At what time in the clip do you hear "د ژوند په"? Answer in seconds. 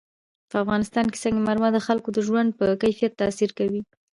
2.13-2.65